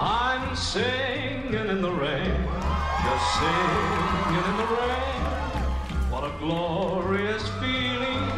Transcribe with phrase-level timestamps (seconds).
[0.00, 2.34] I'm singing in the rain,
[3.04, 5.22] just singing in the rain.
[6.10, 8.28] What a glorious feeling.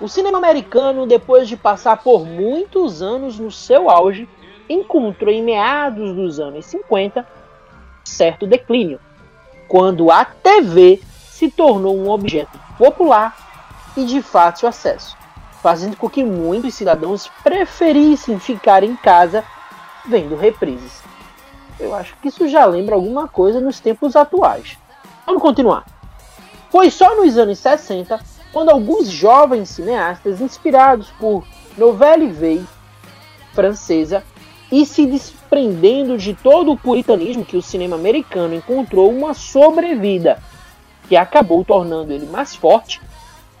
[0.00, 4.28] O cinema americano, depois de passar por muitos anos no seu auge,
[4.68, 7.26] encontrou em meados dos anos 50
[8.04, 9.00] certo declínio,
[9.68, 13.36] quando a TV se tornou um objeto popular
[13.96, 15.16] e de fácil acesso,
[15.62, 19.44] fazendo com que muitos cidadãos preferissem ficar em casa
[20.06, 21.02] vendo reprises.
[21.78, 24.78] Eu acho que isso já lembra alguma coisa nos tempos atuais.
[25.26, 25.84] Vamos continuar.
[26.70, 28.18] Foi só nos anos 60
[28.52, 31.44] quando alguns jovens cineastas inspirados por
[31.76, 32.66] Nouvelle Vague
[33.52, 34.22] francesa
[34.70, 40.42] e se desprendendo de todo o puritanismo que o cinema americano encontrou uma sobrevida
[41.08, 43.00] que acabou tornando ele mais forte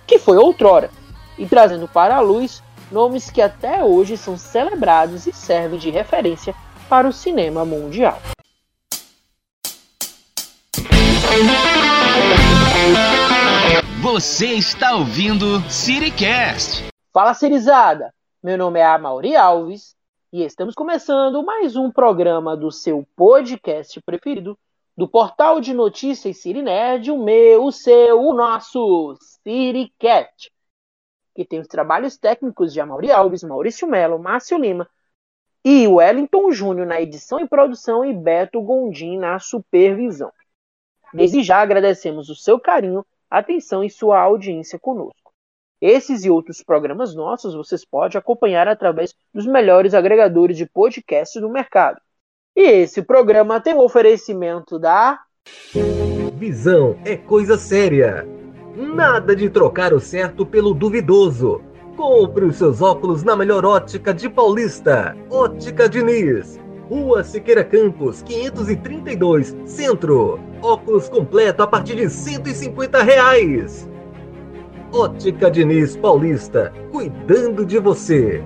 [0.06, 0.90] que foi outrora
[1.38, 6.54] e trazendo para a luz nomes que até hoje são celebrados e servem de referência
[6.88, 8.20] para o cinema mundial.
[14.02, 16.86] Você está ouvindo Citycast.
[17.12, 18.14] Fala Cirizada!
[18.42, 19.96] Meu nome é Amauri Alves
[20.32, 24.56] e estamos começando mais um programa do seu podcast preferido
[24.96, 30.50] do portal de notícias Cirinerd, o meu, o seu, o nosso Citycast,
[31.36, 34.88] que tem os trabalhos técnicos de Amauri Alves, Maurício Melo, Márcio Lima
[35.62, 40.32] e Wellington Júnior na edição e produção e Beto Gondim na supervisão.
[41.12, 45.32] Desde já agradecemos o seu carinho, atenção e sua audiência conosco.
[45.80, 51.50] Esses e outros programas nossos vocês podem acompanhar através dos melhores agregadores de podcast do
[51.50, 52.00] mercado.
[52.56, 55.20] E esse programa tem o oferecimento da
[56.38, 58.35] Visão é coisa séria.
[58.76, 61.62] Nada de trocar o certo pelo duvidoso.
[61.96, 65.16] Compre os seus óculos na melhor ótica de Paulista.
[65.30, 66.60] Ótica Diniz.
[66.86, 70.38] Rua Siqueira Campos, 532, Centro.
[70.60, 73.88] Óculos completo a partir de 150 reais.
[74.92, 78.42] Ótica Diniz Paulista, cuidando de você.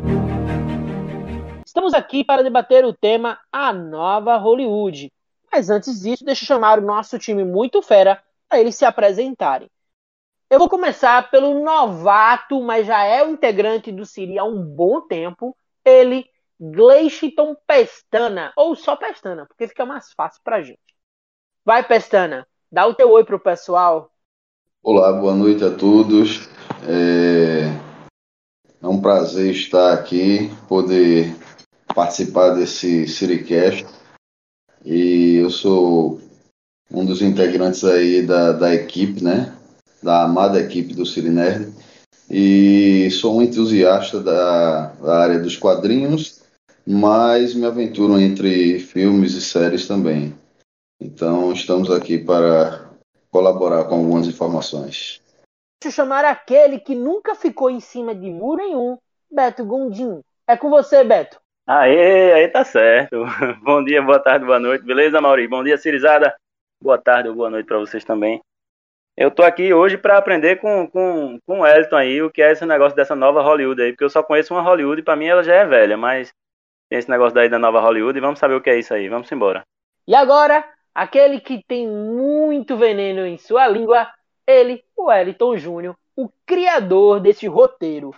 [1.66, 5.10] Estamos aqui para debater o tema A Nova Hollywood.
[5.52, 9.68] Mas antes disso, deixa eu chamar o nosso time muito fera para eles se apresentarem.
[10.50, 15.00] Eu vou começar pelo novato, mas já é o integrante do Siri há um bom
[15.00, 15.56] tempo.
[15.84, 16.26] Ele,
[16.60, 20.80] Gleichton Pestana, ou só Pestana, porque fica mais fácil pra gente.
[21.64, 24.10] Vai, Pestana, dá o teu oi pro pessoal.
[24.82, 26.48] Olá, boa noite a todos.
[26.82, 27.66] É,
[28.82, 31.32] é um prazer estar aqui, poder
[31.94, 33.86] participar desse Siricast.
[34.84, 36.20] E eu sou
[36.90, 39.59] um dos integrantes aí da, da equipe, né?
[40.02, 41.72] Da amada equipe do Cirinerd.
[42.30, 46.40] E sou um entusiasta da, da área dos quadrinhos
[46.86, 50.34] mas me aventuro entre filmes e séries também.
[51.00, 52.90] Então, estamos aqui para
[53.30, 55.20] colaborar com algumas informações.
[55.80, 58.98] Deixa eu chamar aquele que nunca ficou em cima de muro nenhum,
[59.30, 60.20] Beto Gondim.
[60.46, 61.38] É com você, Beto.
[61.66, 63.24] Aê, aí tá certo.
[63.62, 64.84] Bom dia, boa tarde, boa noite.
[64.84, 65.46] Beleza, Mauri?
[65.46, 66.34] Bom dia, Cirizada.
[66.82, 68.40] Boa tarde ou boa noite para vocês também.
[69.20, 72.52] Eu tô aqui hoje para aprender com, com, com o Elton aí o que é
[72.52, 75.26] esse negócio dessa nova Hollywood aí, porque eu só conheço uma Hollywood e para mim
[75.26, 76.32] ela já é velha, mas
[76.88, 79.10] tem esse negócio daí da nova Hollywood e vamos saber o que é isso aí.
[79.10, 79.62] Vamos embora.
[80.08, 80.64] E agora,
[80.94, 84.08] aquele que tem muito veneno em sua língua,
[84.46, 88.14] ele, o Wellington Júnior, o criador desse roteiro.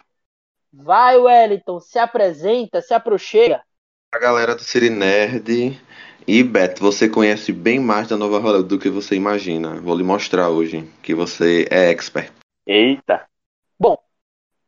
[0.72, 3.60] Vai, Wellington, se apresenta, se aproxega.
[4.14, 5.82] A galera do Siri Nerd.
[6.26, 9.80] E Beto, você conhece bem mais da nova Hollywood do que você imagina.
[9.80, 12.32] Vou lhe mostrar hoje que você é expert.
[12.64, 13.26] Eita!
[13.76, 13.98] Bom,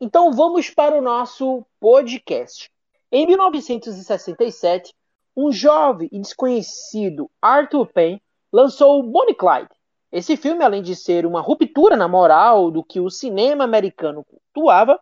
[0.00, 2.68] então vamos para o nosso podcast.
[3.10, 4.92] Em 1967,
[5.36, 8.18] um jovem e desconhecido Arthur Penn
[8.52, 9.70] lançou Bonnie Clyde.
[10.10, 14.98] Esse filme, além de ser uma ruptura na moral do que o cinema americano cultuava,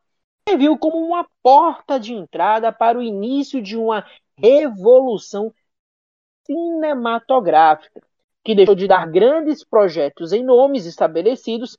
[0.47, 4.05] serviu como uma porta de entrada para o início de uma
[4.37, 5.53] revolução
[6.45, 8.03] cinematográfica,
[8.45, 11.79] que deixou de dar grandes projetos em nomes estabelecidos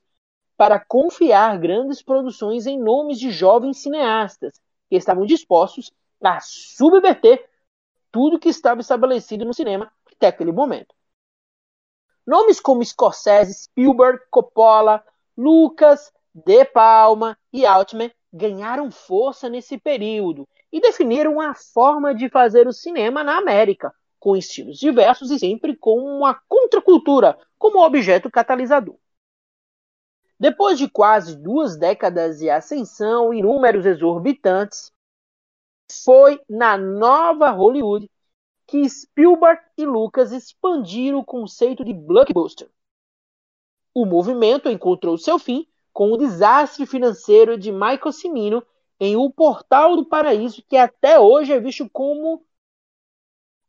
[0.56, 7.48] para confiar grandes produções em nomes de jovens cineastas que estavam dispostos a subverter
[8.10, 10.94] tudo que estava estabelecido no cinema até aquele momento.
[12.26, 15.04] Nomes como Scorsese, Spielberg, Coppola,
[15.36, 22.66] Lucas, De Palma e Altman ganharam força nesse período e definiram a forma de fazer
[22.66, 23.94] o cinema na América,
[24.24, 28.96] com estilos diversos e sempre com uma contracultura como objeto catalisador.
[30.40, 34.90] Depois de quase duas décadas de ascensão e números exorbitantes,
[36.02, 38.10] foi na nova Hollywood
[38.66, 42.70] que Spielberg e Lucas expandiram o conceito de blockbuster.
[43.92, 48.66] O movimento encontrou seu fim com o desastre financeiro de Michael Cimino
[48.98, 52.42] em O Portal do Paraíso, que até hoje é visto como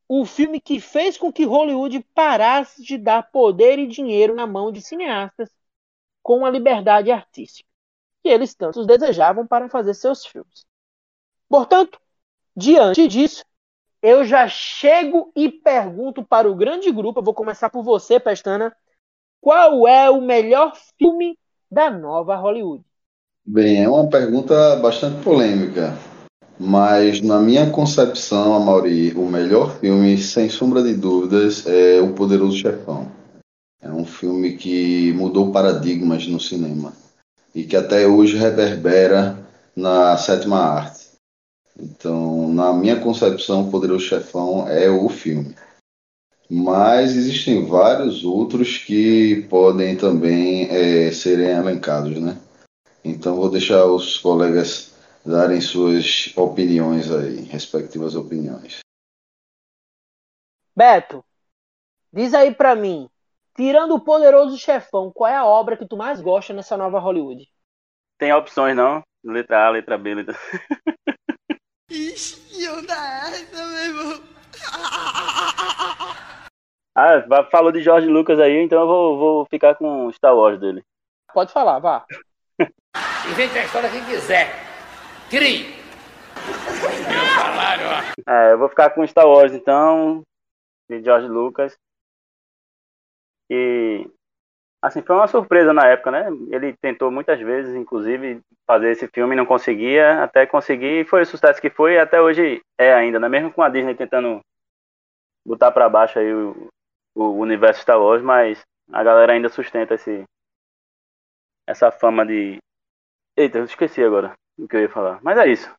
[0.07, 4.71] o filme que fez com que Hollywood parasse de dar poder e dinheiro na mão
[4.71, 5.49] de cineastas
[6.21, 7.69] com a liberdade artística
[8.25, 10.65] que eles tanto desejavam para fazer seus filmes.
[11.47, 11.99] Portanto,
[12.57, 13.45] diante disso,
[14.01, 18.75] eu já chego e pergunto para o grande grupo, eu vou começar por você, Pestana,
[19.39, 21.37] qual é o melhor filme
[21.69, 22.83] da nova Hollywood?
[23.45, 25.95] Bem, é uma pergunta bastante polêmica,
[26.59, 32.57] mas na minha concepção, Amaury, o melhor filme, sem sombra de dúvidas, é O Poderoso
[32.57, 33.11] Chefão.
[33.81, 36.93] É um filme que mudou paradigmas no cinema
[37.53, 39.37] e que até hoje reverbera
[39.75, 41.05] na sétima arte.
[41.77, 45.53] Então, na minha concepção, O Poderoso Chefão é o filme.
[46.49, 52.37] Mas existem vários outros que podem também é, serem elencados, né?
[53.03, 54.94] Então vou deixar os colegas
[55.25, 58.79] darem suas opiniões aí, respectivas opiniões.
[60.75, 61.25] Beto,
[62.13, 63.09] diz aí pra mim,
[63.55, 67.49] tirando o poderoso chefão, qual é a obra que tu mais gosta nessa nova Hollywood?
[68.17, 69.01] Tem opções, não?
[69.23, 70.37] Letra A, letra B, letra
[71.89, 74.23] Ixi, eu da essa, meu irmão.
[76.97, 77.21] Ah,
[77.51, 80.81] falou de George Lucas aí, então eu vou, vou ficar com Star Wars dele.
[81.33, 82.05] Pode falar, vá.
[83.29, 84.64] Invente a história que quiser.
[87.35, 88.31] Salário, ó.
[88.31, 90.21] É, eu vou ficar com Star Wars então,
[90.89, 91.75] de George Lucas.
[93.49, 94.07] E
[94.81, 96.27] assim, foi uma surpresa na época, né?
[96.49, 101.23] Ele tentou muitas vezes, inclusive, fazer esse filme e não conseguia, até conseguir, e foi
[101.23, 103.27] o sucesso que foi, e até hoje é ainda, né?
[103.27, 104.41] Mesmo com a Disney tentando
[105.45, 106.67] botar para baixo aí o,
[107.15, 108.61] o universo Star Wars, mas
[108.91, 110.23] a galera ainda sustenta esse
[111.67, 112.57] essa fama de
[113.35, 115.19] Eita, eu esqueci agora o que eu ia falar.
[115.21, 115.69] Mas é isso.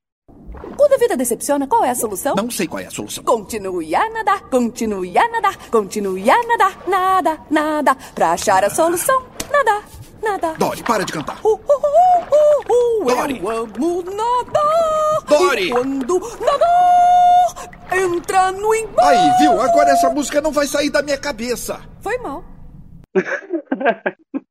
[0.76, 2.34] Quando a vida decepciona, qual é a solução?
[2.34, 3.23] Não sei qual é a solução.
[3.25, 7.94] Continue a nadar, continue a nadar, continue a nadar, nada, nada.
[8.14, 9.82] Pra achar a solução, nada,
[10.23, 10.55] nada.
[10.58, 11.38] Dory, para de cantar.
[11.44, 11.67] Uh, uh, uh,
[12.32, 13.38] uh, uh, Dory.
[13.38, 15.23] Eu amo nadar.
[15.28, 15.69] Dory.
[15.69, 19.08] E quando nadar, entra no embalo.
[19.08, 19.61] Aí, viu?
[19.61, 21.81] Agora essa música não vai sair da minha cabeça.
[22.00, 22.44] Foi mal.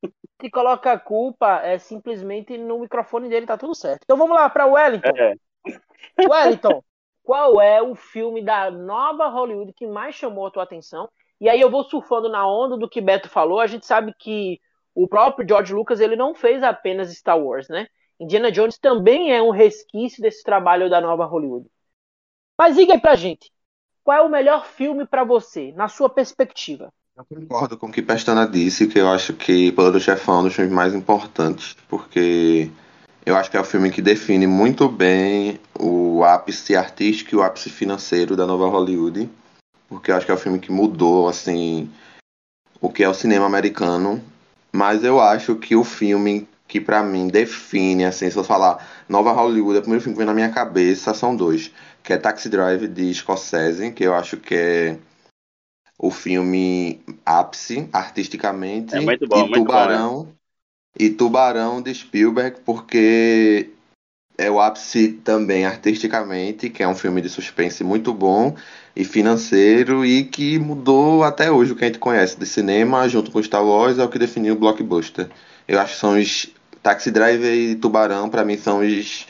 [0.45, 4.03] Se coloca a culpa é simplesmente no microfone dele, tá tudo certo.
[4.03, 5.09] Então vamos lá para Wellington.
[5.17, 5.33] É.
[6.29, 6.83] Wellington,
[7.23, 11.09] qual é o filme da nova Hollywood que mais chamou a tua atenção?
[11.41, 13.59] E aí eu vou surfando na onda do que Beto falou.
[13.59, 14.59] A gente sabe que
[14.93, 17.87] o próprio George Lucas ele não fez apenas Star Wars, né?
[18.19, 21.67] Indiana Jones também é um resquício desse trabalho da nova Hollywood.
[22.55, 23.51] Mas diga aí pra gente,
[24.03, 26.93] qual é o melhor filme para você, na sua perspectiva?
[27.17, 30.43] Eu concordo com o que Pestana disse, que eu acho que Poder Chefão é um
[30.43, 32.69] dos filmes mais importantes, porque
[33.25, 37.41] eu acho que é o filme que define muito bem o ápice artístico e o
[37.41, 39.29] ápice financeiro da nova Hollywood,
[39.87, 41.89] porque eu acho que é o filme que mudou, assim,
[42.81, 44.21] o que é o cinema americano,
[44.73, 49.31] mas eu acho que o filme que pra mim define, assim, se eu falar Nova
[49.31, 51.71] Hollywood, é o primeiro filme que vem na minha cabeça, são dois,
[52.03, 54.97] que é Taxi Drive de Scorsese, que eu acho que é
[55.97, 60.27] o filme ápice artisticamente É muito bom, e muito bom, Tubarão
[60.97, 63.69] e Tubarão de Spielberg porque
[64.37, 68.55] é o ápice também artisticamente, que é um filme de suspense muito bom
[68.95, 73.31] e financeiro e que mudou até hoje o que a gente conhece de cinema, junto
[73.31, 75.29] com Star Wars, é o que definiu o blockbuster.
[75.67, 76.47] Eu acho que são os
[76.83, 79.25] Taxi Driver e Tubarão, para mim, são os,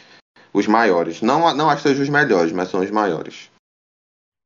[0.52, 1.22] os maiores.
[1.22, 3.50] Não, não acho que sejam os melhores, mas são os maiores.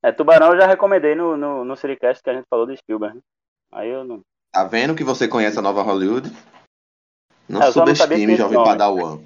[0.03, 3.15] É, Tubarão eu já recomendei no, no, no Siricast que a gente falou do Spielberg.
[3.15, 3.21] né?
[3.71, 4.21] Aí eu não.
[4.51, 6.31] Tá vendo que você conhece a nova Hollywood?
[7.47, 8.63] Não É, eu não subestime que Jovem.
[8.63, 9.19] Padawan.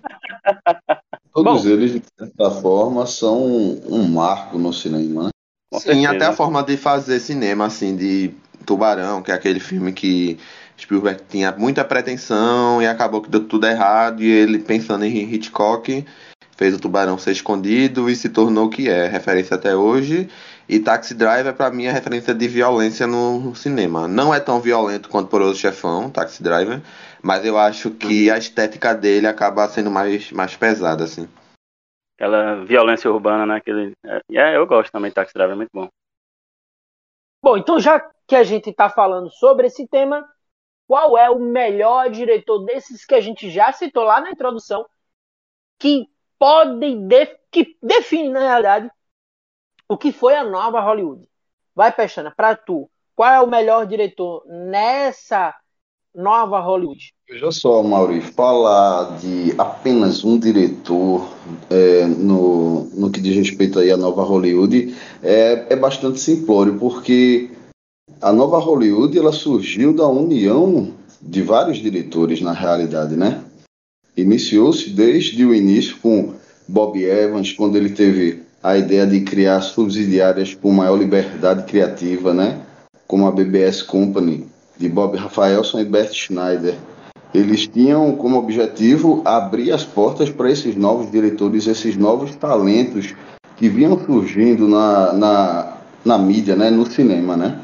[1.33, 5.25] Todos eles, de certa forma, são um marco no cinema.
[5.25, 5.29] né?
[5.79, 8.33] Sim, até a forma de fazer cinema, assim, de
[8.65, 10.37] Tubarão, que é aquele filme que
[10.79, 14.21] Spielberg tinha muita pretensão e acabou que deu tudo errado.
[14.21, 16.05] E ele, pensando em Hitchcock,
[16.55, 20.29] fez o Tubarão ser escondido e se tornou o que é, referência até hoje.
[20.73, 24.07] E Taxi Driver, pra mim, é referência de violência no cinema.
[24.07, 26.81] Não é tão violento quanto Poroso Chefão, Taxi Driver,
[27.21, 31.29] mas eu acho que a estética dele acaba sendo mais, mais pesada, assim.
[32.17, 33.57] Aquela violência urbana, né?
[33.57, 33.93] Aquele...
[34.03, 35.87] É, é, eu gosto também de Taxi Driver, é muito bom.
[37.43, 40.27] Bom, então já que a gente está falando sobre esse tema,
[40.87, 44.83] qual é o melhor diretor desses que a gente já citou lá na introdução,
[45.77, 46.07] que
[46.39, 48.89] podem def que define, na realidade,
[49.93, 51.21] o que foi a nova Hollywood.
[51.75, 55.53] Vai, Pestana, para tu, qual é o melhor diretor nessa
[56.13, 57.13] nova Hollywood?
[57.29, 61.27] Veja só, Maurício, falar de apenas um diretor
[61.69, 67.51] é, no, no que diz respeito aí à nova Hollywood é, é bastante simplório, porque
[68.21, 73.43] a nova Hollywood ela surgiu da união de vários diretores, na realidade, né?
[74.17, 76.33] Iniciou-se desde o início com
[76.67, 82.61] Bob Evans, quando ele teve a ideia de criar subsidiárias com maior liberdade criativa, né?
[83.05, 86.75] Como a BBS Company, de Bob Rafaelson e Bert Schneider.
[87.33, 93.13] Eles tinham como objetivo abrir as portas para esses novos diretores, esses novos talentos
[93.57, 96.69] que vinham surgindo na, na, na mídia, né?
[96.69, 97.59] no cinema, né?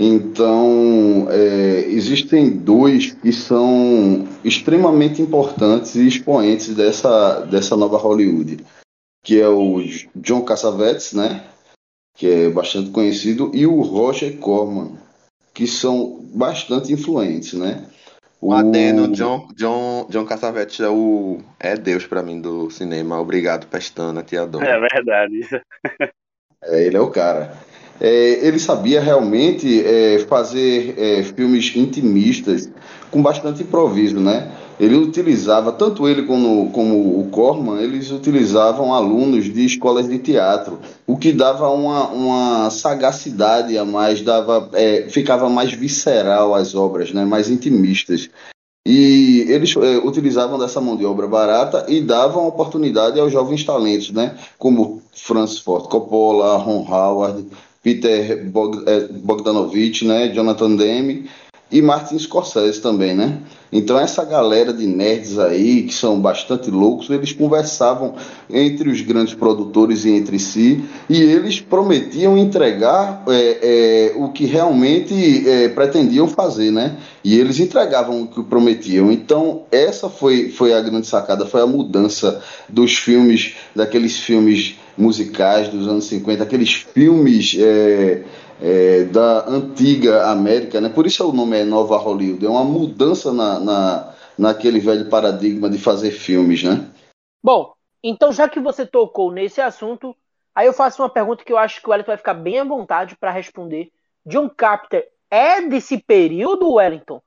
[0.00, 8.58] Então, é, existem dois que são extremamente importantes e expoentes dessa, dessa nova Hollywood,
[9.28, 9.78] que é o
[10.16, 11.44] John Cassavetes, né,
[12.16, 14.96] que é bastante conhecido, e o Roger Corman,
[15.52, 17.84] que são bastante influentes, né.
[18.40, 23.20] O adendo, John, John, John Cassavetes é, o, é Deus para mim do cinema.
[23.20, 24.64] Obrigado, Pestana, te adoro.
[24.64, 25.40] É verdade.
[26.64, 27.52] é, ele é o cara.
[28.00, 32.70] É, ele sabia realmente é, fazer é, filmes intimistas
[33.10, 34.50] com bastante improviso, né?
[34.78, 40.78] Ele utilizava, tanto ele como, como o Corman, eles utilizavam alunos de escolas de teatro,
[41.06, 47.12] o que dava uma, uma sagacidade a mais, dava, é, ficava mais visceral as obras,
[47.12, 47.24] né?
[47.24, 48.30] mais intimistas.
[48.86, 54.10] E eles é, utilizavam dessa mão de obra barata e davam oportunidade aos jovens talentos,
[54.10, 54.36] né?
[54.58, 57.46] como Francis Ford Coppola, Ron Howard,
[57.82, 58.30] Peter
[58.86, 61.28] eh, Bogdanovich, né, Jonathan Demme
[61.70, 63.38] e Martin Scorsese também, né?
[63.70, 68.14] Então essa galera de nerds aí, que são bastante loucos, eles conversavam
[68.48, 74.46] entre os grandes produtores e entre si, e eles prometiam entregar é, é, o que
[74.46, 76.96] realmente é, pretendiam fazer, né?
[77.22, 79.12] E eles entregavam o que prometiam.
[79.12, 85.68] Então essa foi, foi a grande sacada, foi a mudança dos filmes, daqueles filmes musicais
[85.68, 87.54] dos anos 50, aqueles filmes
[88.60, 90.88] é, é, da antiga América, né?
[90.88, 95.68] por isso o nome é Nova Hollywood, é uma mudança na, na, naquele velho paradigma
[95.68, 96.62] de fazer filmes.
[96.62, 96.88] Né?
[97.42, 97.72] Bom,
[98.02, 100.14] então já que você tocou nesse assunto,
[100.54, 102.64] aí eu faço uma pergunta que eu acho que o Wellington vai ficar bem à
[102.64, 103.90] vontade para responder.
[104.26, 107.22] John Carpenter é desse período, Wellington?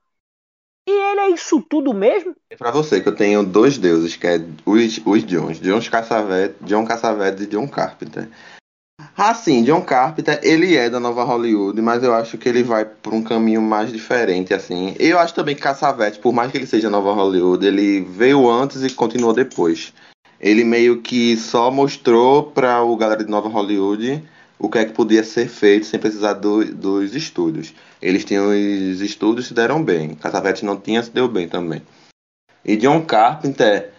[0.88, 2.36] E ele é isso tudo mesmo?
[2.50, 6.58] É pra você que eu tenho dois deuses, que é os, os Johns, John Cassavetes,
[6.62, 8.30] John Cassavetes e John Carpenter.
[9.18, 12.86] Ah, sim, John Carpenter, ele é da nova Hollywood, mas eu acho que ele vai
[12.86, 14.96] por um caminho mais diferente, assim.
[15.00, 18.84] Eu acho também que Cassavetes, por mais que ele seja nova Hollywood, ele veio antes
[18.84, 19.94] e continuou depois.
[20.40, 24.24] Ele meio que só mostrou para o galera de nova Hollywood
[24.58, 27.74] o que é que podia ser feito sem precisar do, dos estúdios.
[28.02, 30.16] Eles tinham os estúdios se deram bem.
[30.16, 31.82] Cassavetes não tinha, se deu bem também.
[32.64, 33.91] E John Carpenter,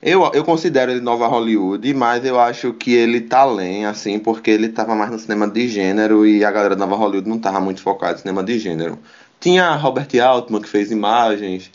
[0.00, 4.50] eu, eu considero ele nova Hollywood, mas eu acho que ele tá além, assim, porque
[4.50, 7.60] ele tava mais no cinema de gênero e a galera da nova Hollywood não tava
[7.60, 8.98] muito focada no cinema de gênero.
[9.40, 11.70] Tinha Robert Altman, que fez imagens,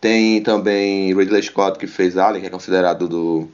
[0.00, 3.48] tem também Ridley Scott, que fez Alien, que é considerado do,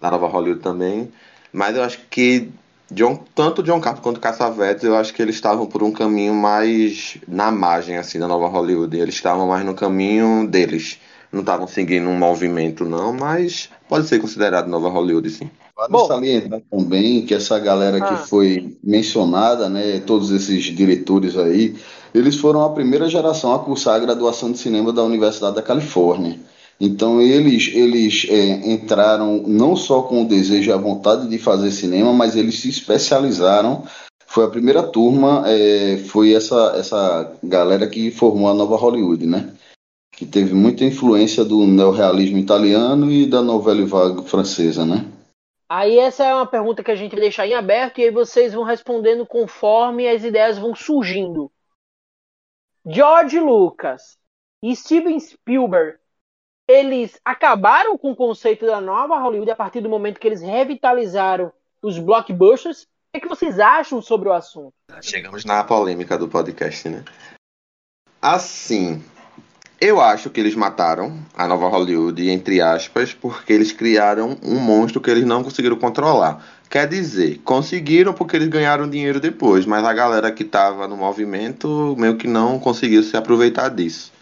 [0.00, 1.10] da nova Hollywood também.
[1.52, 2.52] Mas eu acho que
[2.90, 7.18] John, tanto John Carpenter quanto Cassavetes, eu acho que eles estavam por um caminho mais
[7.26, 8.96] na margem assim da nova Hollywood.
[8.96, 11.00] Eles estavam mais no caminho deles.
[11.32, 15.50] Não estavam seguindo um movimento não, mas pode ser considerado nova Hollywood sim.
[15.76, 18.08] Vale Bom, salientar também que essa galera ah.
[18.08, 21.74] que foi mencionada, né, todos esses diretores aí,
[22.14, 26.38] eles foram a primeira geração a cursar a graduação de cinema da Universidade da Califórnia.
[26.80, 31.70] Então eles, eles é, entraram não só com o desejo e a vontade de fazer
[31.70, 33.84] cinema, mas eles se especializaram.
[34.26, 39.50] Foi a primeira turma, é, foi essa, essa galera que formou a nova Hollywood, né?
[40.16, 45.04] Que teve muita influência do neorrealismo italiano e da novela vague francesa, né?
[45.68, 48.54] Aí essa é uma pergunta que a gente vai deixar em aberto e aí vocês
[48.54, 51.50] vão respondendo conforme as ideias vão surgindo.
[52.86, 54.16] George Lucas
[54.62, 55.98] e Steven Spielberg
[56.68, 61.52] eles acabaram com o conceito da nova Hollywood a partir do momento que eles revitalizaram
[61.80, 62.82] os blockbusters.
[62.82, 64.74] O que, é que vocês acham sobre o assunto?
[65.00, 67.04] Chegamos na polêmica do podcast, né?
[68.20, 69.02] Assim,
[69.80, 75.00] eu acho que eles mataram a nova Hollywood, entre aspas, porque eles criaram um monstro
[75.00, 76.44] que eles não conseguiram controlar.
[76.68, 81.94] Quer dizer, conseguiram porque eles ganharam dinheiro depois, mas a galera que estava no movimento
[81.98, 84.12] meio que não conseguiu se aproveitar disso.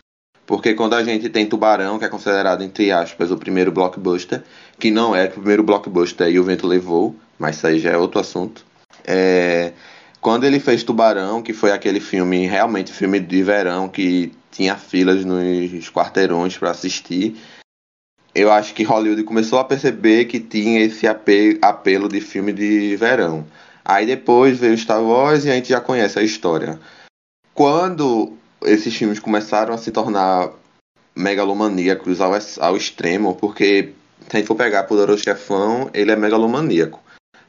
[0.46, 4.42] Porque quando a gente tem Tubarão, que é considerado, entre aspas, o primeiro blockbuster,
[4.78, 7.96] que não é o primeiro blockbuster e o vento levou, mas isso aí já é
[7.96, 8.64] outro assunto.
[9.06, 9.73] É,
[10.20, 15.25] quando ele fez Tubarão, que foi aquele filme, realmente filme de verão, que tinha filas
[15.25, 17.37] nos quarteirões para assistir,
[18.34, 23.44] eu acho que Hollywood começou a perceber que tinha esse apelo de filme de verão.
[23.84, 26.80] Aí depois veio Star Wars e a gente já conhece a história.
[27.52, 28.32] Quando
[28.62, 30.50] esses filmes começaram a se tornar
[31.14, 33.92] megalomaníacos ao, ao extremo, porque
[34.28, 37.00] se a gente for pegar Poderoso Chefão, ele é megalomaníaco,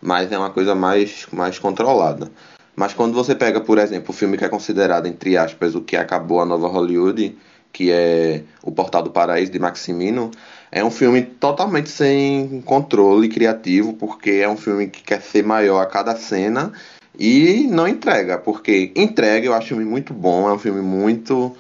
[0.02, 2.32] mas é uma coisa mais, mais controlada.
[2.76, 5.96] Mas quando você pega, por exemplo, o filme que é considerado, entre aspas, o que
[5.96, 7.38] acabou a nova Hollywood,
[7.72, 10.32] que é O Portal do Paraíso, de Maximino,
[10.72, 15.82] é um filme totalmente sem controle criativo, porque é um filme que quer ser maior
[15.82, 16.74] a cada cena
[17.18, 21.56] e não entrega, porque entrega eu acho um filme muito bom, é um filme muito,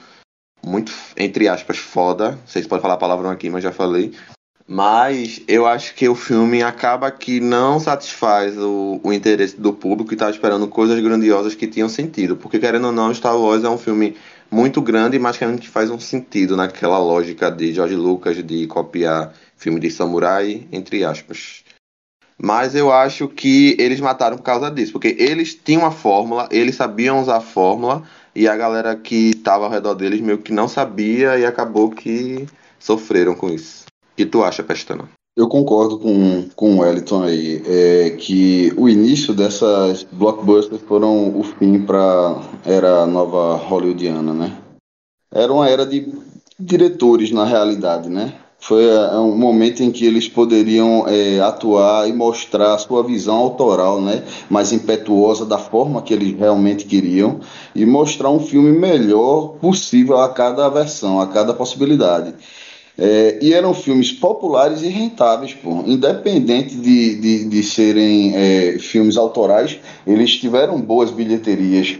[0.66, 2.38] muito, entre aspas, foda.
[2.46, 4.14] Vocês podem falar a palavra aqui, mas já falei.
[4.68, 10.10] Mas eu acho que o filme acaba que não satisfaz o, o interesse do público
[10.10, 12.36] que está esperando coisas grandiosas que tinham sentido.
[12.36, 14.18] Porque, querendo ou não, Star Wars é um filme
[14.50, 18.66] muito grande, mas que a gente faz um sentido naquela lógica de George Lucas de
[18.66, 21.64] copiar filme de samurai, entre aspas.
[22.38, 26.76] Mas eu acho que eles mataram por causa disso, porque eles tinham a fórmula, eles
[26.76, 28.04] sabiam usar a fórmula,
[28.36, 32.46] e a galera que estava ao redor deles meio que não sabia e acabou que
[32.78, 33.86] sofreram com isso.
[34.16, 35.10] Que tu acha, Pestana?
[35.36, 41.44] Eu concordo com, com o Wellington aí, é, que o início dessas blockbusters foram o
[41.44, 44.58] fim para era nova hollywoodiana, né?
[45.30, 46.08] Era uma era de
[46.58, 48.34] diretores, na realidade, né?
[48.58, 53.36] Foi é, um momento em que eles poderiam é, atuar e mostrar a sua visão
[53.36, 54.24] autoral, né?
[54.50, 57.42] Mais impetuosa da forma que eles realmente queriam
[57.76, 62.34] e mostrar um filme melhor possível a cada versão, a cada possibilidade.
[62.98, 65.84] É, e eram filmes populares e rentáveis, pô.
[65.86, 71.98] Independente de, de, de serem é, filmes autorais, eles tiveram boas bilheterias.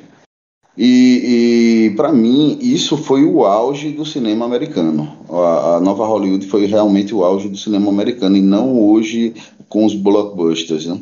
[0.78, 5.18] E, e para mim, isso foi o auge do cinema americano.
[5.30, 9.34] A, a, nova Hollywood foi realmente o auge do cinema americano, e não hoje
[9.70, 10.86] com os blockbusters.
[10.86, 11.00] Né?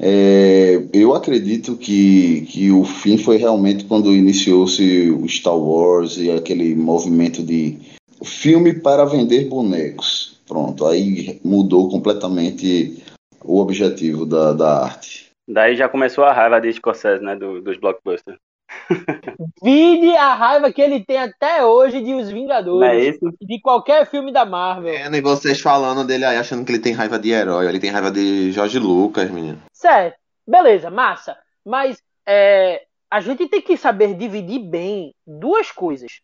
[0.00, 6.30] É, eu acredito que, que o fim foi realmente quando iniciou-se o Star Wars e
[6.30, 7.76] aquele movimento de
[8.24, 10.40] filme para vender bonecos.
[10.46, 13.02] Pronto, aí mudou completamente
[13.44, 15.30] o objetivo da, da arte.
[15.46, 18.38] Daí já começou a raiva de Scorsese, né, do, dos blockbusters.
[19.62, 22.90] Vide a raiva que ele tem até hoje de Os Vingadores.
[22.90, 23.34] É isso?
[23.40, 24.92] De qualquer filme da Marvel.
[24.92, 27.66] É, e vocês falando dele aí, achando que ele tem raiva de herói.
[27.66, 29.62] Ele tem raiva de Jorge Lucas, menino.
[29.72, 30.18] Certo.
[30.46, 31.36] Beleza, massa.
[31.64, 36.20] Mas é, a gente tem que saber dividir bem duas coisas.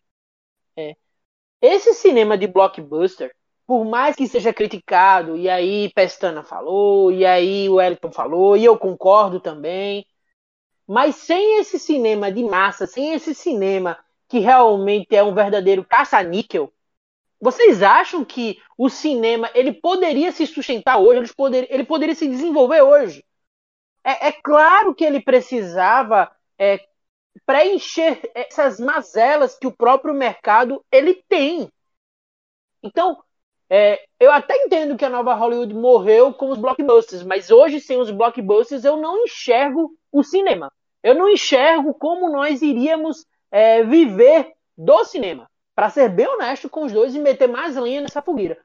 [0.77, 0.95] É,
[1.65, 3.33] esse cinema de blockbuster,
[3.65, 8.63] por mais que seja criticado, e aí Pestana falou, e aí o Wellington falou, e
[8.65, 10.05] eu concordo também,
[10.87, 13.97] mas sem esse cinema de massa, sem esse cinema
[14.27, 16.71] que realmente é um verdadeiro caça-níquel,
[17.39, 22.27] vocês acham que o cinema ele poderia se sustentar hoje, ele poderia, ele poderia se
[22.27, 23.23] desenvolver hoje?
[24.03, 26.79] É, é claro que ele precisava é,
[27.45, 31.69] preencher essas mazelas que o próprio mercado ele tem.
[32.83, 33.17] Então,
[33.69, 37.99] é, eu até entendo que a nova Hollywood morreu com os blockbusters, mas hoje, sem
[37.99, 40.71] os blockbusters, eu não enxergo o cinema.
[41.03, 45.49] Eu não enxergo como nós iríamos é, viver do cinema.
[45.75, 48.57] Para ser bem honesto com os dois e meter mais lenha nessa fogueira.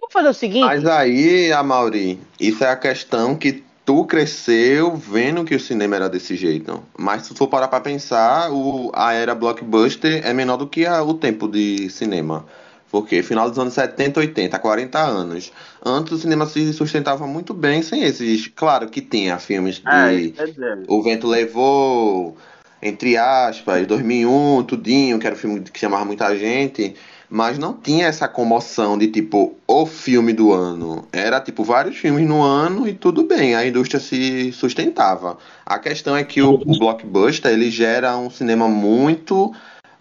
[0.00, 0.64] Vamos fazer o seguinte.
[0.64, 6.08] Mas aí, Amaury, isso é a questão que tu cresceu vendo que o cinema era
[6.08, 6.82] desse jeito.
[6.98, 10.84] Mas se tu for parar pra pensar, o, a era blockbuster é menor do que
[10.84, 12.44] a, o tempo de cinema.
[12.90, 15.52] Porque final dos anos 70, 80, 40 anos.
[15.84, 18.48] Antes o cinema se sustentava muito bem sem esses.
[18.48, 20.34] Claro que tinha filmes de.
[20.36, 22.36] É, o Vento Levou,
[22.82, 26.96] entre aspas, 2001, Tudinho, que era um filme que chamava muita gente
[27.28, 31.06] mas não tinha essa comoção de tipo o filme do ano.
[31.12, 35.38] Era tipo vários filmes no ano e tudo bem, a indústria se sustentava.
[35.64, 39.52] A questão é que o, o blockbuster ele gera um cinema muito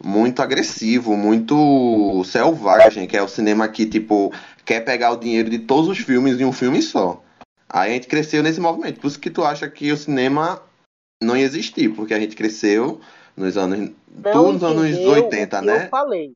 [0.03, 4.31] muito agressivo, muito selvagem, que é o cinema que tipo
[4.63, 7.23] quer pegar o dinheiro de todos os filmes em um filme só.
[7.67, 8.99] Aí a gente cresceu nesse movimento.
[8.99, 10.61] Por isso que tu acha que o cinema
[11.21, 13.01] não ia existir, porque a gente cresceu
[13.35, 15.85] nos anos, nos anos 80, né?
[15.85, 16.33] Eu falei.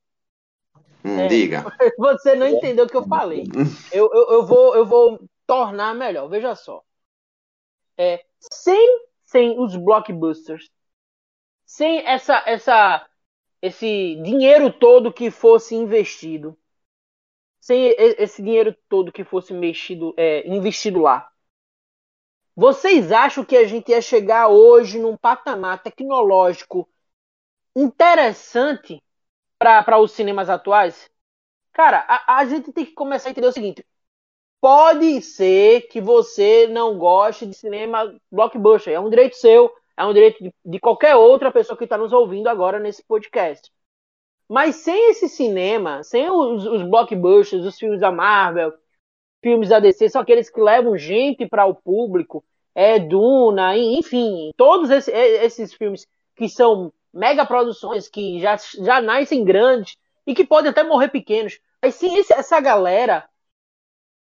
[1.03, 1.65] Hum, é, diga.
[1.97, 3.43] Você não entendeu o que eu falei.
[3.91, 6.27] Eu, eu, eu, vou, eu vou tornar melhor.
[6.29, 6.83] Veja só.
[7.97, 10.69] É, sem, sem os blockbusters,
[11.65, 13.09] sem essa, essa
[13.61, 16.57] esse dinheiro todo que fosse investido,
[17.59, 21.29] sem esse dinheiro todo que fosse mexido, é, investido lá,
[22.55, 26.89] vocês acham que a gente ia chegar hoje num patamar tecnológico
[27.75, 29.01] interessante
[29.59, 31.09] para os cinemas atuais?
[31.73, 33.85] Cara, a, a gente tem que começar a entender o seguinte:
[34.61, 40.13] pode ser que você não goste de cinema blockbuster, é um direito seu, é um
[40.13, 43.71] direito de, de qualquer outra pessoa que está nos ouvindo agora nesse podcast.
[44.47, 48.73] Mas sem esse cinema, sem os, os blockbusters, os filmes da Marvel,
[49.43, 52.43] filmes da DC, são aqueles que levam gente para o público,
[52.73, 59.43] é Duna, enfim, todos esses, esses filmes que são mega produções, que já, já nascem
[59.43, 61.59] grandes e que podem até morrer pequenos.
[61.81, 63.27] Mas sem essa galera,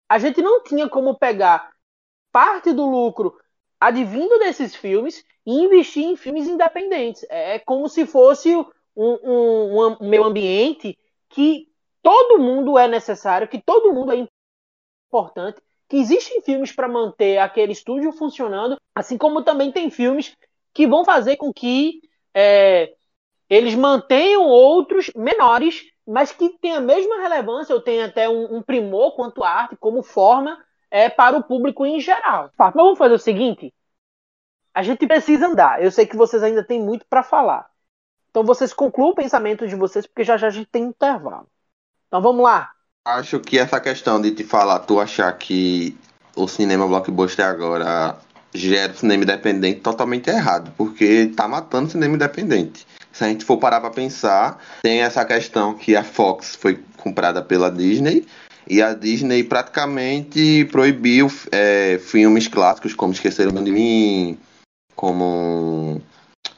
[0.08, 1.70] a gente não tinha como pegar
[2.32, 3.36] parte do lucro
[3.78, 7.24] advindo desses filmes e investir em filmes independentes.
[7.28, 8.66] É, é como se fosse um,
[8.96, 11.68] um, um meio ambiente que
[12.02, 14.26] todo mundo é necessário, que todo mundo é
[15.08, 20.36] importante, que existem filmes para manter aquele estúdio funcionando, assim como também tem filmes
[20.72, 22.00] que vão fazer com que
[22.34, 22.94] é,
[23.48, 28.62] eles mantenham outros menores mas que tem a mesma relevância, ou tem até um, um
[28.62, 30.58] primor quanto arte, como forma
[30.90, 32.50] é, para o público em geral.
[32.58, 33.72] Mas vamos fazer o seguinte:
[34.74, 35.80] a gente precisa andar.
[35.80, 37.70] Eu sei que vocês ainda têm muito para falar.
[38.28, 41.46] Então vocês concluam o pensamento de vocês, porque já já a gente tem intervalo.
[42.08, 42.72] Então vamos lá.
[43.04, 45.96] Acho que essa questão de te falar, tu achar que
[46.34, 48.18] o cinema blockbuster agora
[48.54, 53.44] gera o cinema independente totalmente errado, porque tá matando o cinema independente se a gente
[53.44, 58.26] for parar para pensar, tem essa questão que a Fox foi comprada pela Disney
[58.68, 64.38] e a Disney praticamente proibiu é, filmes clássicos como Esqueceram de Mim,
[64.94, 66.00] como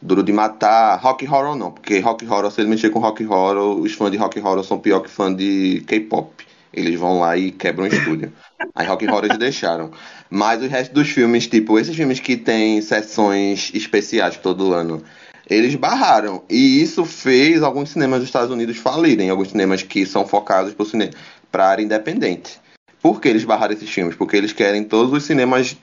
[0.01, 3.81] Duro de Matar, Rock Horror não, porque Rock Horror, se ele mexer com Rock Horror,
[3.81, 6.47] os fãs de Rock Horror são pior que fã de K-pop.
[6.73, 8.33] Eles vão lá e quebram o estúdio.
[8.75, 9.91] Aí Rock Horror deixaram.
[10.31, 15.03] Mas o resto dos filmes, tipo, esses filmes que tem sessões especiais todo ano,
[15.49, 16.43] eles barraram.
[16.49, 20.75] E isso fez alguns cinemas dos Estados Unidos falirem, alguns cinemas que são focados
[21.51, 22.61] para a área independente.
[23.03, 24.15] Por que eles barraram esses filmes?
[24.15, 25.77] Porque eles querem todos os cinemas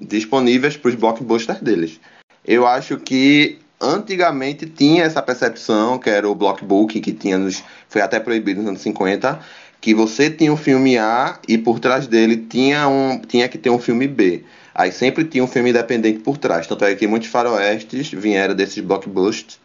[0.00, 2.00] disponíveis para os blockbusters deles.
[2.46, 8.02] Eu acho que antigamente tinha essa percepção, que era o blockbook, que tinha nos, foi
[8.02, 9.40] até proibido nos anos 50,
[9.80, 13.70] que você tinha um filme A e por trás dele tinha, um, tinha que ter
[13.70, 14.44] um filme B.
[14.74, 16.66] Aí sempre tinha um filme independente por trás.
[16.66, 19.58] Tanto é que muitos faroestes vieram desses blockbusters,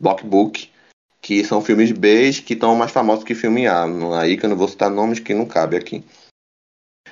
[0.00, 0.68] blockbook,
[1.22, 3.84] que são filmes B que estão mais famosos que filme A.
[4.20, 6.04] Aí que eu não vou citar nomes que não cabe aqui.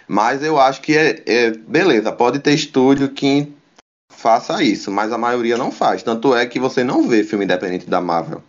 [0.06, 3.52] Mas eu acho que é, é beleza, pode ter estúdio que
[4.10, 6.02] faça isso, mas a maioria não faz.
[6.02, 8.42] Tanto é que você não vê filme independente da Marvel.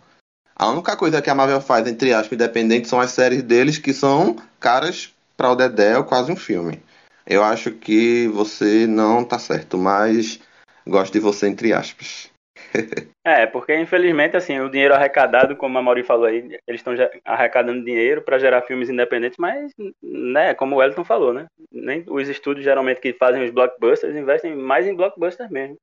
[0.60, 3.94] A única coisa que a Marvel faz, entre aspas, independente, são as séries deles que
[3.94, 6.82] são caras para o Dedé, é quase um filme.
[7.26, 10.38] Eu acho que você não tá certo, mas
[10.86, 12.30] gosto de você entre aspas.
[13.24, 16.92] é, porque infelizmente assim, o dinheiro arrecadado, como a Mauri falou aí, eles estão
[17.24, 21.46] arrecadando dinheiro para gerar filmes independentes, mas né, como o Elton falou, né?
[21.72, 25.78] Nem os estúdios geralmente que fazem os blockbusters investem mais em blockbusters mesmo.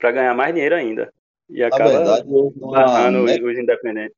[0.00, 1.12] para ganhar mais dinheiro ainda.
[1.48, 2.28] E acaba verdade,
[2.60, 4.16] barrando os, os independentes.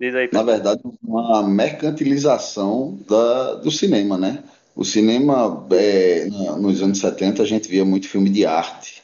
[0.00, 4.42] Diz aí, Na verdade, uma mercantilização da, do cinema, né?
[4.74, 6.26] O cinema, é,
[6.58, 9.02] nos anos 70, a gente via muito filme de arte.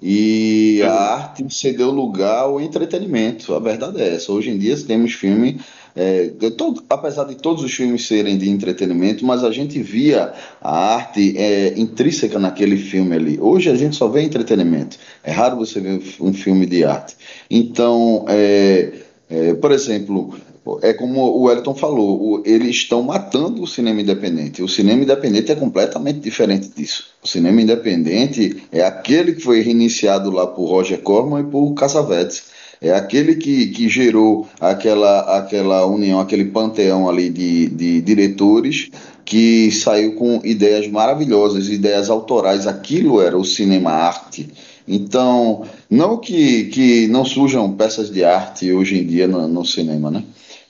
[0.00, 0.98] E a uhum.
[0.98, 3.54] arte cedeu lugar ao entretenimento.
[3.54, 4.30] A verdade é essa.
[4.30, 5.58] Hoje em dia temos filme,
[5.96, 10.94] é, todo, apesar de todos os filmes serem de entretenimento, mas a gente via a
[10.94, 13.38] arte é, intrínseca naquele filme ali.
[13.40, 14.98] Hoje a gente só vê entretenimento.
[15.24, 17.16] É raro você ver um filme de arte.
[17.50, 18.92] Então, é,
[19.30, 20.34] é por exemplo,
[20.82, 24.62] é como o Wellington falou, eles estão matando o cinema independente.
[24.62, 27.06] O cinema independente é completamente diferente disso.
[27.22, 32.55] O cinema independente é aquele que foi reiniciado lá por Roger Corman e por Cassavetes.
[32.86, 38.90] É aquele que, que gerou aquela, aquela união, aquele panteão ali de, de diretores
[39.24, 42.66] que saiu com ideias maravilhosas, ideias autorais.
[42.66, 44.48] Aquilo era o cinema arte.
[44.86, 50.10] Então, não que, que não surjam peças de arte hoje em dia no, no cinema,
[50.10, 50.22] né?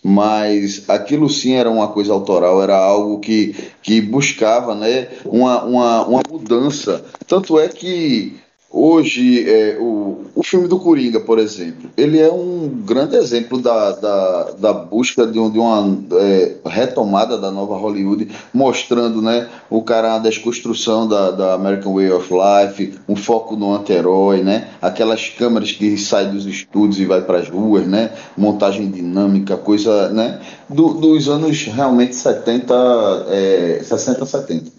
[0.03, 6.07] mas aquilo sim era uma coisa autoral, era algo que, que buscava né, uma, uma,
[6.07, 7.05] uma mudança.
[7.27, 8.37] Tanto é que
[8.69, 13.93] Hoje, é, o, o filme do Coringa, por exemplo, ele é um grande exemplo da,
[13.93, 19.83] da, da busca de, um, de uma é, retomada da nova Hollywood, mostrando né, o
[19.83, 25.29] cara a desconstrução da, da American Way of Life, um foco no anti-herói, né, aquelas
[25.29, 30.41] câmeras que saem dos estúdios e vai para as ruas, né, montagem dinâmica, coisa né,
[30.69, 32.75] do, dos anos realmente 70,
[33.29, 34.76] é, 60, 70.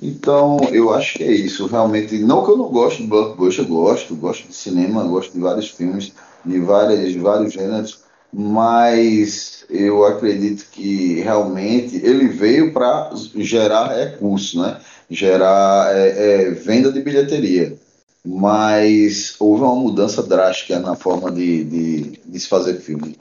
[0.00, 1.66] Então, eu acho que é isso.
[1.66, 5.40] Realmente, não que eu não gosto de blockbuster, eu gosto, gosto de cinema, gosto de
[5.40, 6.12] vários filmes,
[6.44, 8.00] de, várias, vários gêneros,
[8.32, 14.78] mas eu acredito que realmente ele veio para gerar recurso, né?
[15.10, 17.76] gerar é, é, venda de bilheteria.
[18.24, 23.16] Mas houve uma mudança drástica na forma de, de, de se fazer filme.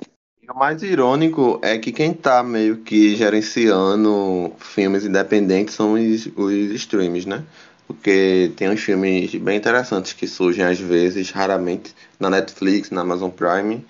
[0.49, 6.53] O mais irônico é que quem tá meio que gerenciando filmes independentes são os, os
[6.71, 7.43] streams, né?
[7.85, 13.29] Porque tem uns filmes bem interessantes que surgem às vezes, raramente, na Netflix, na Amazon
[13.29, 13.85] Prime,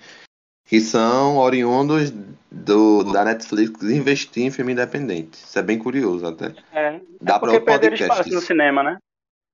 [0.66, 2.12] que são oriundos
[2.50, 5.34] do, da Netflix investir em filme independente.
[5.34, 6.54] Isso é bem curioso até.
[6.72, 8.98] É, Dá é porque perderam espaço no cinema, né?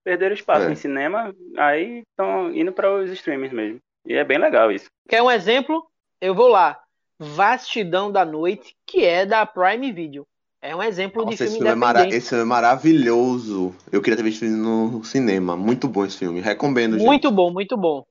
[0.04, 0.72] Perderam espaço é.
[0.72, 3.78] em cinema, aí estão indo para os streams mesmo.
[4.06, 4.86] E é bem legal isso.
[5.08, 5.86] Quer um exemplo?
[6.20, 6.83] Eu vou lá.
[7.24, 10.26] Vastidão da Noite, que é da Prime Video.
[10.60, 13.74] É um exemplo Nossa, de filme, esse filme, é esse filme é maravilhoso.
[13.92, 15.54] Eu queria ter visto no cinema.
[15.54, 16.40] Muito bom esse filme.
[16.40, 17.06] Recomendo, gente.
[17.06, 18.04] Muito bom, muito bom.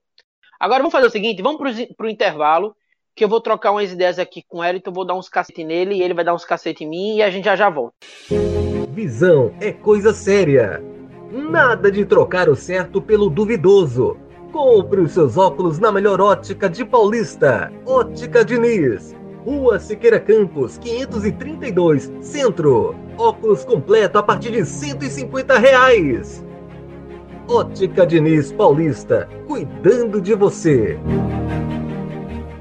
[0.60, 2.76] Agora vamos fazer o seguinte, vamos pro, o intervalo,
[3.16, 5.96] que eu vou trocar umas ideias aqui com o Elton, vou dar uns cacete nele,
[5.96, 7.96] e ele vai dar uns cacete em mim, e a gente já já volta.
[8.92, 10.82] Visão é coisa séria.
[11.32, 14.16] Nada de trocar o certo pelo duvidoso.
[14.54, 17.74] Compre os seus óculos na melhor ótica de Paulista.
[17.88, 19.16] Ótica Diniz.
[19.44, 22.96] Rua Siqueira Campos, 532, Centro.
[23.18, 26.46] Óculos completo a partir de 150 reais.
[27.50, 31.00] Ótica Diniz Paulista, cuidando de você.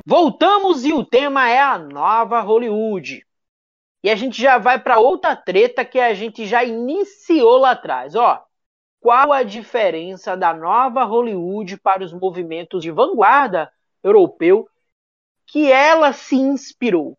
[0.07, 3.23] Voltamos e o tema é a nova Hollywood.
[4.03, 8.15] E a gente já vai para outra treta que a gente já iniciou lá atrás,
[8.15, 8.43] ó
[9.03, 13.69] qual a diferença da nova Hollywood para os movimentos de vanguarda
[14.03, 14.69] europeu
[15.45, 17.19] que ela se inspirou.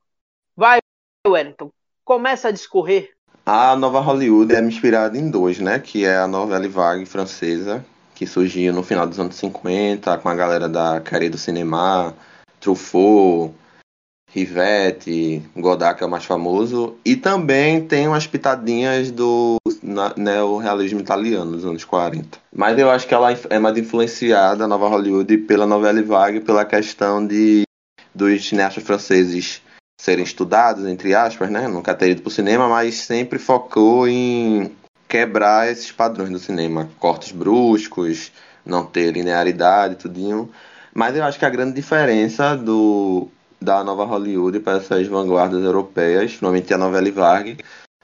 [0.56, 0.80] Vai,
[1.28, 1.72] Wellington,
[2.06, 3.12] começa a discorrer.
[3.46, 5.78] A nova Hollywood é inspirada em dois, né?
[5.78, 10.36] Que é a novela vague francesa, que surgiu no final dos anos 50, com a
[10.36, 12.16] galera da Carré do Cinema,
[12.62, 13.54] Truffaut,
[14.34, 19.58] Rivette, Godard, que é o mais famoso, e também tem umas pitadinhas do
[20.18, 22.40] neorrealismo italiano dos anos 40.
[22.54, 26.66] Mas eu acho que ela é mais influenciada, a nova Hollywood, pela novela vague, pela
[26.66, 27.64] questão de
[28.14, 29.62] dos cineastas franceses
[30.00, 31.68] serem estudados, entre aspas, né?
[31.68, 34.72] Nunca ter ido para o cinema, mas sempre focou em
[35.08, 36.90] quebrar esses padrões do cinema.
[37.00, 38.32] Cortes bruscos,
[38.66, 40.50] não ter linearidade, tudinho.
[40.94, 43.28] Mas eu acho que a grande diferença do
[43.64, 47.58] da nova Hollywood para essas vanguardas europeias, principalmente a novela Varg,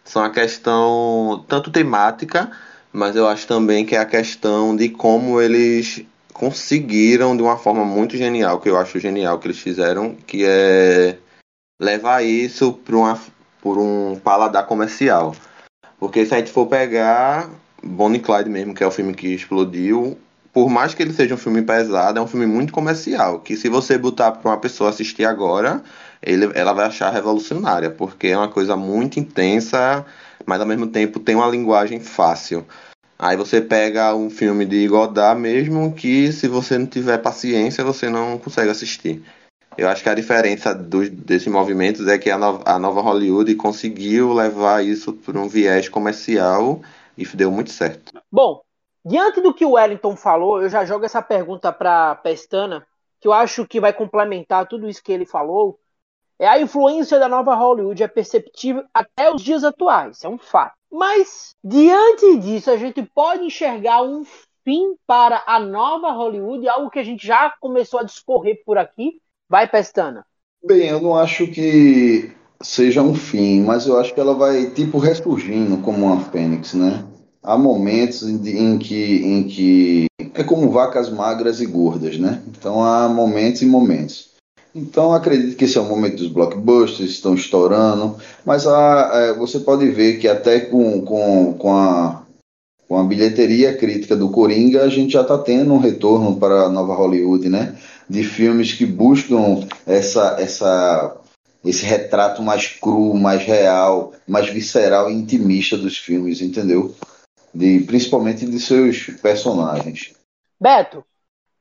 [0.04, 2.50] são a questão tanto temática,
[2.92, 7.84] mas eu acho também que é a questão de como eles conseguiram de uma forma
[7.84, 11.18] muito genial, que eu acho genial que eles fizeram, que é
[11.80, 13.20] levar isso para uma
[13.62, 15.36] por um paladar comercial.
[16.00, 17.50] Porque se a gente for pegar
[17.84, 20.18] Bonnie Clyde mesmo, que é o filme que explodiu,
[20.52, 23.40] por mais que ele seja um filme pesado, é um filme muito comercial.
[23.40, 25.84] Que se você botar para uma pessoa assistir agora,
[26.22, 30.06] ele, ela vai achar revolucionária, porque é uma coisa muito intensa,
[30.46, 32.66] mas ao mesmo tempo tem uma linguagem fácil.
[33.18, 38.10] Aí você pega um filme de Godard mesmo, que se você não tiver paciência, você
[38.10, 39.22] não consegue assistir.
[39.78, 43.54] Eu acho que a diferença dos, desses movimentos é que a, no, a nova Hollywood
[43.56, 46.82] conseguiu levar isso para um viés comercial
[47.18, 48.14] e deu muito certo.
[48.32, 48.62] Bom,
[49.06, 52.86] Diante do que o Wellington falou, eu já jogo essa pergunta para Pestana,
[53.20, 55.80] que eu acho que vai complementar tudo isso que ele falou.
[56.38, 60.74] É a influência da nova Hollywood é perceptível até os dias atuais, é um fato.
[60.92, 64.24] Mas diante disso, a gente pode enxergar um
[64.64, 69.22] fim para a nova Hollywood, algo que a gente já começou a discorrer por aqui.
[69.50, 70.26] Vai, Pestana.
[70.64, 72.32] Bem, eu não acho que
[72.62, 77.06] seja um fim, mas eu acho que ela vai tipo ressurgindo como uma fênix, né?
[77.44, 82.42] Há momentos em que, em que é como vacas magras e gordas, né?
[82.48, 84.30] Então há momentos e momentos.
[84.74, 89.60] Então acredito que esse é o momento dos blockbusters, estão estourando, mas há, é, você
[89.60, 92.24] pode ver que até com, com, com, a,
[92.88, 96.70] com a bilheteria crítica do Coringa, a gente já está tendo um retorno para a
[96.70, 97.76] nova Hollywood, né?
[98.08, 101.18] De filmes que buscam essa, essa,
[101.66, 106.94] esse retrato mais cru, mais real, mais visceral e intimista dos filmes, entendeu?
[107.54, 110.14] De principalmente de seus personagens.
[110.60, 111.06] Beto,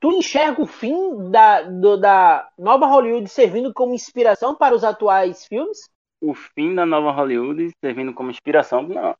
[0.01, 5.46] tu enxerga o fim da, do, da nova Hollywood servindo como inspiração para os atuais
[5.46, 5.88] filmes?
[6.20, 8.83] O fim da nova Hollywood servindo como inspiração?
[8.83, 9.14] Não,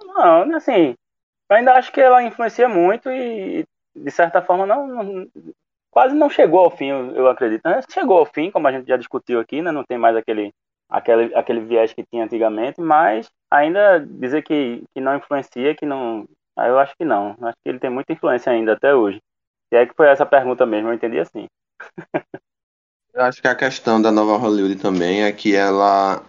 [0.44, 0.94] não, assim,
[1.48, 5.28] eu ainda acho que ela influencia muito e, de certa forma, não, não
[5.90, 7.62] quase não chegou ao fim, eu, eu acredito.
[7.90, 9.72] Chegou ao fim, como a gente já discutiu aqui, né?
[9.72, 10.52] Não tem mais aquele,
[10.88, 16.26] aquele, aquele viés que tinha antigamente, mas ainda dizer que, que não influencia, que não.
[16.66, 17.36] Eu acho que não.
[17.40, 19.20] Acho que ele tem muita influência ainda até hoje.
[19.68, 21.46] Se é que foi essa pergunta mesmo, eu entendi assim.
[23.14, 26.22] eu acho que a questão da nova Hollywood também é que ela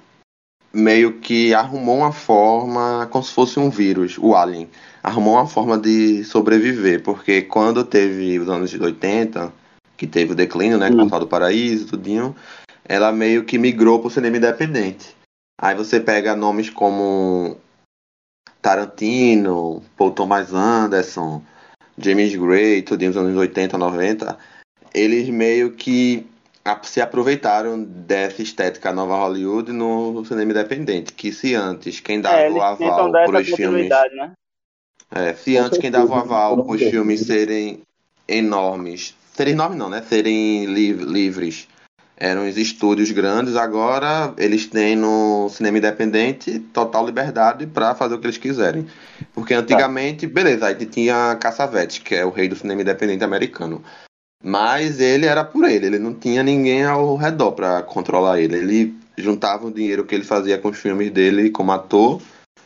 [0.72, 4.70] meio que arrumou uma forma, como se fosse um vírus, o Alien.
[5.02, 9.52] Arrumou uma forma de sobreviver, porque quando teve os anos 80,
[9.98, 11.08] que teve o declínio, né, hum.
[11.08, 12.36] do Paraíso, tudinho,
[12.86, 15.16] ela meio que migrou para o cinema independente.
[15.60, 17.58] Aí você pega nomes como
[18.62, 21.42] Tarantino, Paul Thomas Anderson,
[21.98, 24.38] James Gray, tudinho nos anos 80, 90,
[24.94, 26.26] eles meio que
[26.84, 32.52] se aproveitaram dessa estética nova Hollywood no cinema independente, que se antes quem dava é,
[32.52, 34.34] o aval para os filmes, né?
[35.12, 37.82] é, se antes quem dava o aval para os filmes serem
[38.28, 40.02] enormes, serem enormes não, né?
[40.04, 41.68] Serem livres,
[42.20, 48.20] eram os estúdios grandes, agora eles têm no cinema independente total liberdade para fazer o
[48.20, 48.86] que eles quiserem.
[49.34, 53.82] Porque antigamente, beleza, aí tinha Cassavetes, que é o rei do cinema independente americano.
[54.44, 58.58] Mas ele era por ele, ele não tinha ninguém ao redor para controlar ele.
[58.58, 62.22] Ele juntava o dinheiro que ele fazia com os filmes dele como ator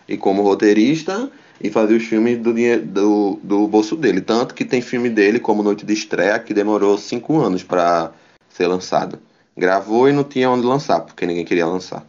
[0.08, 1.30] e como roteirista
[1.62, 2.54] e fazia os filmes do,
[2.86, 4.20] do, do bolso dele.
[4.20, 8.12] Tanto que tem filme dele, como Noite de Estreia, que demorou cinco anos para
[8.50, 9.20] ser lançado
[9.56, 12.06] gravou e não tinha onde lançar, porque ninguém queria lançar.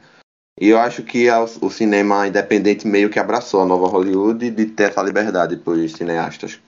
[0.61, 1.28] E eu acho que
[1.61, 5.92] o cinema independente meio que abraçou a nova Hollywood de ter essa liberdade para os
[5.92, 6.61] cineastas.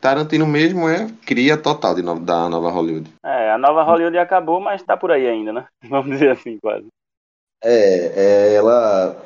[0.00, 3.08] Tarantino mesmo é cria total de no, da nova Hollywood.
[3.24, 5.66] É, a nova Hollywood acabou, mas está por aí ainda, né?
[5.88, 6.86] Vamos dizer assim, quase.
[7.62, 9.16] É, é, ela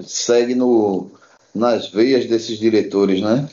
[0.00, 1.10] segue no,
[1.54, 3.48] nas veias desses diretores, né?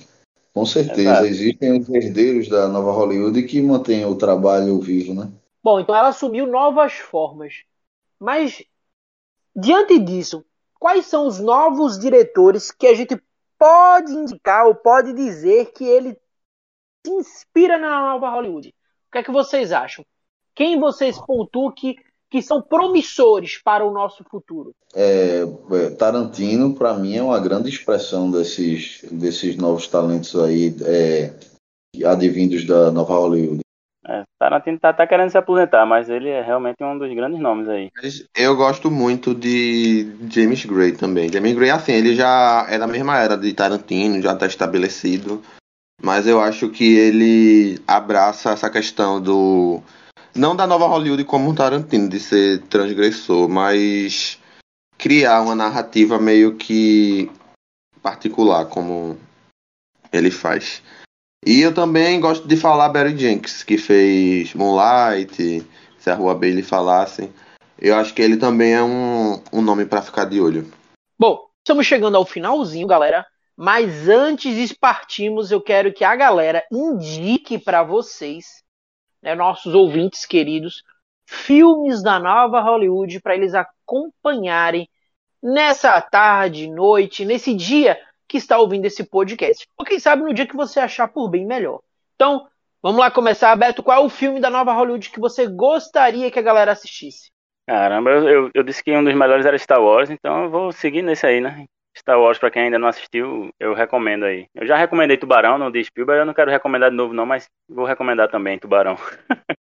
[0.54, 1.26] Com certeza, Exato.
[1.26, 5.30] existem os herdeiros da nova Hollywood que mantêm o trabalho vivo, né?
[5.63, 7.63] Bom, então ela assumiu novas formas.
[8.19, 8.63] Mas,
[9.56, 10.43] diante disso,
[10.80, 13.21] quais são os novos diretores que a gente
[13.58, 16.17] pode indicar ou pode dizer que ele
[17.06, 18.69] se inspira na nova Hollywood?
[18.69, 20.04] O que é que vocês acham?
[20.56, 21.95] Quem vocês pontuam que,
[22.30, 24.74] que são promissores para o nosso futuro?
[24.95, 31.34] É, é Tarantino, para mim, é uma grande expressão desses, desses novos talentos aí, é,
[32.06, 33.61] advindos da nova Hollywood.
[34.08, 37.68] É, Tarantino tá até querendo se aposentar, mas ele é realmente um dos grandes nomes
[37.70, 37.92] aí.
[38.36, 41.32] Eu gosto muito de James Gray também.
[41.32, 45.42] James Gray, assim, ele já é da mesma era de Tarantino, já tá estabelecido.
[46.02, 49.84] Mas eu acho que ele abraça essa questão do.
[50.34, 54.40] Não da nova Hollywood como Tarantino, de ser transgressor, mas
[54.98, 57.30] criar uma narrativa meio que
[58.02, 59.16] particular, como
[60.12, 60.82] ele faz.
[61.45, 65.65] E eu também gosto de falar Barry Jenkins, que fez Moonlight,
[65.97, 67.32] se a Rua Bailey falasse.
[67.80, 70.71] Eu acho que ele também é um, um nome para ficar de olho.
[71.17, 73.25] Bom, estamos chegando ao finalzinho, galera.
[73.58, 78.63] Mas antes de partirmos, eu quero que a galera indique para vocês,
[79.21, 80.84] né, nossos ouvintes queridos,
[81.25, 84.88] filmes da nova Hollywood para eles acompanharem
[85.41, 87.97] nessa tarde, noite, nesse dia
[88.32, 89.67] que está ouvindo esse podcast.
[89.78, 91.82] Ou quem sabe no dia que você achar por bem melhor.
[92.15, 92.48] Então,
[92.82, 93.84] vamos lá começar, Beto.
[93.84, 97.30] Qual é o filme da nova Hollywood que você gostaria que a galera assistisse?
[97.67, 101.02] Caramba, eu, eu, disse que um dos melhores era Star Wars, então eu vou seguir
[101.02, 101.65] nesse aí, né?
[101.96, 104.48] Star Wars, para quem ainda não assistiu, eu recomendo aí.
[104.56, 107.50] Eu já recomendei Tubarão, não de Spielberg, eu não quero recomendar de novo não, mas
[107.67, 108.96] vou recomendar também Tubarão.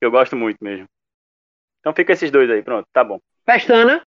[0.00, 0.86] eu gosto muito mesmo.
[1.78, 3.20] Então fica esses dois aí, pronto, tá bom.
[3.46, 4.02] Pestana?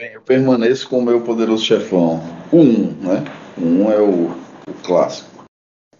[0.00, 2.22] Bem, eu permaneço com o meu poderoso chefão.
[2.52, 3.24] Um, né?
[3.60, 5.44] Um é o, o clássico.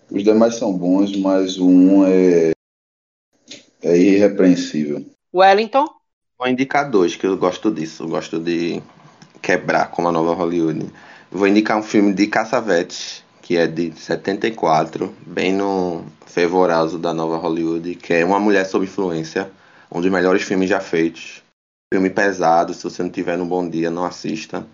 [0.09, 2.53] Os demais são bons, mas o um é,
[3.83, 5.05] é irrepreensível.
[5.35, 5.85] Wellington?
[6.39, 8.05] Vou indicar dois, que eu gosto disso.
[8.05, 8.81] Eu gosto de
[9.43, 10.93] quebrar como a nova Hollywood.
[11.29, 17.37] Vou indicar um filme de Caçavetes, que é de 74, bem no fervoroso da nova
[17.37, 19.51] Hollywood, que é Uma Mulher Sob Influência,
[19.91, 21.43] um dos melhores filmes já feitos.
[21.93, 24.67] Filme pesado, se você não tiver no bom dia, não assista.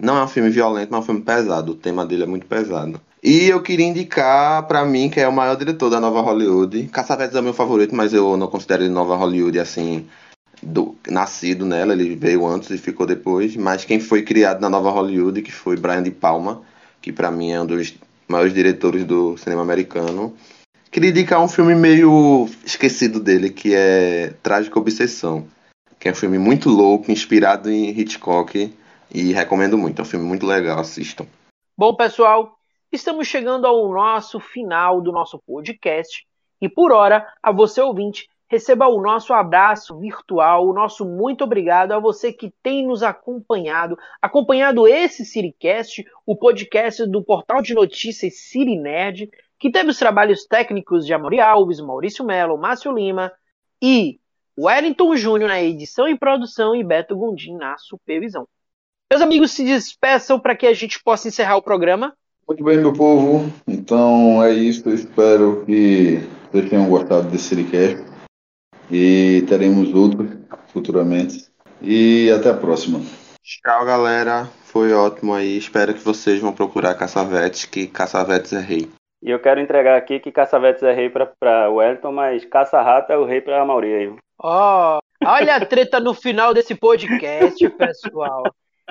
[0.00, 1.72] Não é um filme violento, mas é um filme pesado.
[1.72, 3.00] O tema dele é muito pesado.
[3.22, 6.88] E eu queria indicar para mim, que é o maior diretor da nova Hollywood.
[6.88, 10.06] Caçavetes é meu favorito, mas eu não considero ele nova Hollywood assim,
[10.62, 11.94] do, nascido nela.
[11.94, 13.56] Ele veio antes e ficou depois.
[13.56, 16.62] Mas quem foi criado na nova Hollywood, que foi Brian De Palma,
[17.00, 17.94] que para mim é um dos
[18.28, 20.34] maiores diretores do cinema americano.
[20.90, 25.46] Queria indicar um filme meio esquecido dele, que é Trágica Obsessão.
[25.98, 28.72] Que é um filme muito louco, inspirado em Hitchcock.
[29.12, 30.00] E recomendo muito.
[30.00, 31.26] É um filme muito legal, assistam.
[31.76, 32.58] Bom, pessoal,
[32.92, 36.26] estamos chegando ao nosso final do nosso podcast.
[36.60, 41.92] E por hora, a você ouvinte, receba o nosso abraço virtual, o nosso muito obrigado
[41.92, 48.40] a você que tem nos acompanhado, acompanhado esse Siricast, o podcast do portal de notícias
[48.40, 53.30] Siri Nerd, que teve os trabalhos técnicos de Amori Alves, Maurício Melo, Márcio Lima
[53.82, 54.18] e
[54.58, 58.44] Wellington Júnior na edição e produção e Beto Gondim na supervisão.
[59.08, 62.12] Meus amigos, se despeçam para que a gente possa encerrar o programa.
[62.46, 63.52] Muito bem, meu povo.
[63.68, 64.88] Então é isso.
[64.88, 68.04] Eu espero que vocês tenham gostado desse Siricast
[68.90, 70.28] e teremos outros
[70.72, 71.46] futuramente.
[71.80, 73.00] E até a próxima.
[73.40, 74.46] Tchau, galera.
[74.64, 75.56] Foi ótimo aí.
[75.56, 78.90] Espero que vocês vão procurar Caçavetes, que Caçavetes é rei.
[79.22, 83.24] E eu quero entregar aqui que Caçavetes é rei pra, Wellington, mas Caça-Rato é o
[83.24, 84.16] rei pra Mauri aí.
[84.40, 88.44] Ó, oh, olha a treta no final desse podcast, pessoal.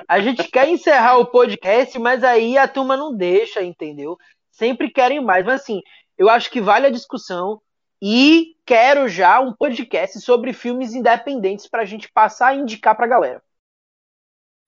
[0.06, 4.16] A gente quer encerrar o podcast, mas aí a turma não deixa, entendeu?
[4.50, 5.44] Sempre querem mais.
[5.44, 5.80] Mas assim,
[6.16, 7.60] eu acho que vale a discussão.
[8.00, 13.06] E quero já um podcast sobre filmes independentes para a gente passar a indicar para
[13.06, 13.42] a galera.